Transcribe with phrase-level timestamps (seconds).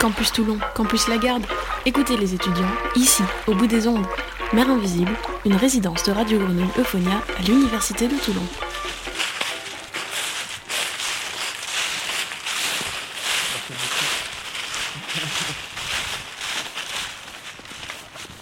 [0.00, 1.44] Campus Toulon, Campus Lagarde.
[1.84, 4.06] Écoutez les étudiants, ici, au bout des ondes.
[4.54, 5.12] Mère Invisible,
[5.44, 8.40] une résidence de Radio Grenouille Euphonia à l'Université de Toulon.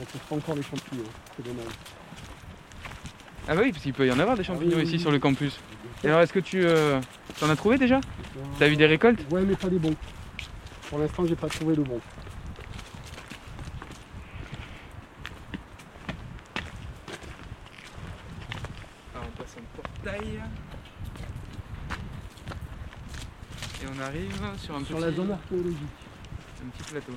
[0.00, 1.04] On trouve pas encore les champignons,
[1.36, 1.72] c'est dommage.
[3.46, 5.60] Ah bah oui, parce qu'il peut y en avoir des champignons ici sur le campus.
[6.02, 7.00] Et alors est-ce que tu euh,
[7.38, 8.00] t'en as trouvé déjà?
[8.58, 9.20] T'as eu des récoltes?
[9.30, 9.94] Ouais, mais pas des bons.
[10.94, 12.00] Pour l'instant, j'ai pas trouvé le bon.
[19.12, 20.40] Alors on passe un portail.
[23.82, 25.78] Et on arrive sur un Sur petit, la zone archéologique.
[26.64, 27.12] un petit plateau.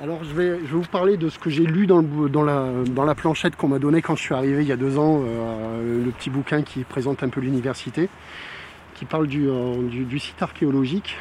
[0.00, 2.04] Alors je vais, vous parler de ce que j'ai lu dans,
[2.44, 6.04] la, planchette qu'on m'a donnée quand je suis arrivé il y a deux ans, euh,
[6.04, 8.08] le petit bouquin qui présente un peu l'université,
[8.94, 11.16] qui parle du, euh, du site archéologique.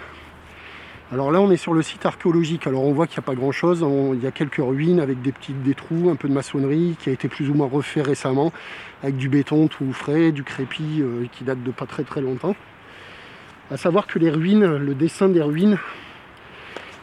[1.11, 3.33] Alors là on est sur le site archéologique, alors on voit qu'il n'y a pas
[3.33, 6.33] grand chose, il y a quelques ruines avec des petits des trous, un peu de
[6.33, 8.53] maçonnerie qui a été plus ou moins refait récemment,
[9.01, 12.55] avec du béton tout frais, du crépi euh, qui date de pas très très longtemps.
[13.71, 15.79] À savoir que les ruines, le dessin des ruines,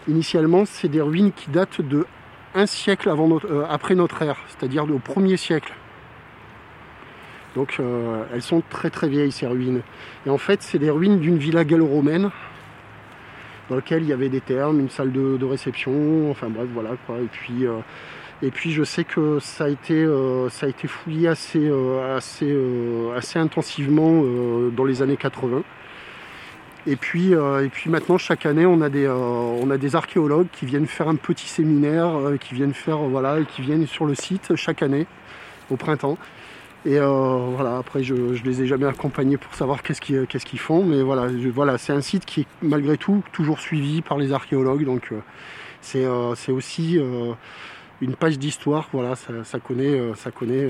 [0.06, 2.06] Initialement, c'est des ruines qui datent de
[2.54, 5.72] un siècle euh, après notre ère, c'est-à-dire au premier siècle.
[7.56, 9.82] Donc euh, elles sont très très vieilles ces ruines.
[10.26, 12.30] Et en fait, c'est des ruines d'une villa gallo-romaine
[13.70, 17.16] dans laquelle il y avait des thermes, une salle de, réception, enfin bref, voilà quoi.
[17.18, 17.78] Et puis, euh,
[18.42, 20.06] et puis je sais que ça a été,
[20.50, 21.70] ça a été fouillé assez,
[22.14, 22.54] assez,
[23.16, 24.22] assez intensivement
[24.70, 25.62] dans les années 80.
[26.86, 29.96] Et puis, euh, et puis maintenant, chaque année, on a des, euh, on a des
[29.96, 34.04] archéologues qui viennent faire un petit séminaire, euh, qui viennent faire, voilà, qui viennent sur
[34.04, 35.06] le site chaque année,
[35.70, 36.18] au printemps.
[36.86, 41.00] Et voilà, après, je, ne les ai jamais accompagnés pour savoir qu'est-ce qu'ils, font, mais
[41.00, 45.10] voilà, voilà, c'est un site qui est malgré tout toujours suivi par les archéologues, donc
[45.80, 46.04] c'est,
[46.50, 47.00] aussi
[48.02, 48.90] une page d'histoire.
[48.92, 50.68] Voilà, ça, connaît, ça connaît.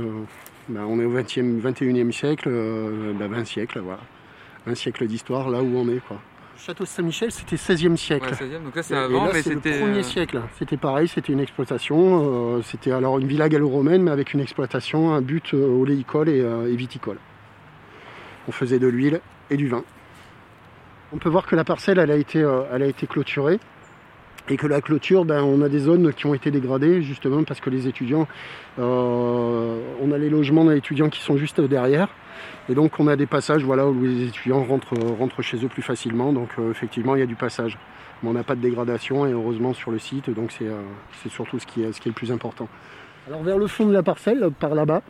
[0.69, 4.01] ben, on est au 20e, 21e siècle, euh, ben, 20 siècles, voilà
[4.67, 6.19] un siècle d'histoire là où on est quoi.
[6.57, 8.27] Le château de Saint-Michel c'était 16e siècle.
[8.27, 9.79] Ouais, 16e, donc là c'est avant, là, mais c'est le c'était.
[9.81, 10.41] premier euh, siècle.
[10.59, 12.57] C'était pareil, c'était une exploitation.
[12.57, 16.41] euh, c'était alors une villa gallo-romaine, mais avec une exploitation, un but euh, oléicole et,
[16.41, 17.19] euh, et viticole.
[18.49, 19.21] On faisait de l'huile
[19.51, 19.83] et du vin.
[21.13, 23.59] On peut voir que la parcelle, elle a été, euh, elle a été clôturée.
[24.51, 27.61] Et que la clôture, ben, on a des zones qui ont été dégradées, justement parce
[27.61, 28.29] que les étudiants,
[28.79, 32.09] euh, on a les logements des étudiants qui sont juste derrière.
[32.69, 35.83] Et donc on a des passages voilà, où les étudiants rentrent, rentrent chez eux plus
[35.83, 36.33] facilement.
[36.33, 37.79] Donc euh, effectivement, il y a du passage.
[38.23, 40.81] Mais on n'a pas de dégradation et heureusement sur le site, donc c'est euh,
[41.23, 42.69] c'est surtout ce qui, est, ce qui est le plus important.
[43.27, 45.03] Alors vers le fond de la parcelle, par là-bas,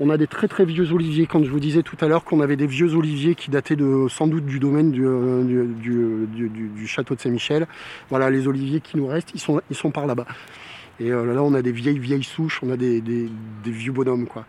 [0.00, 1.26] on a des très très vieux oliviers.
[1.26, 4.06] Quand je vous disais tout à l'heure qu'on avait des vieux oliviers qui dataient de,
[4.08, 7.66] sans doute du domaine du, euh, du, du- du- du- du château de Saint-Michel,
[8.08, 10.26] voilà les oliviers qui nous restent, ils sont, ils sont par là-bas.
[10.98, 13.28] Et euh, là on a des vieilles vieilles souches, on a des, des-
[13.64, 14.44] des vieux bonhommes quoi,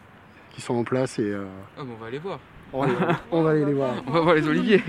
[0.53, 1.45] qui sont en place et euh,
[1.77, 2.39] Ah bon, on va aller voir.
[2.73, 3.95] on, va, on va aller les voir.
[4.07, 4.81] On va voir les oliviers.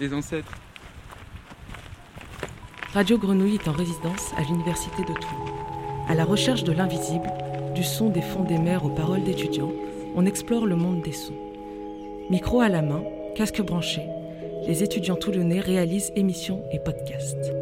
[0.00, 0.52] les ancêtres.
[2.92, 5.44] Radio Grenouille est en résidence à l'Université de Toulon.
[6.08, 7.28] À la recherche de l'invisible,
[7.80, 9.72] du son des fonds des mers aux paroles d'étudiants,
[10.14, 11.32] on explore le monde des sons.
[12.28, 13.02] Micro à la main,
[13.34, 14.02] casque branché,
[14.66, 17.54] les étudiants toulonnais réalisent émissions et podcasts.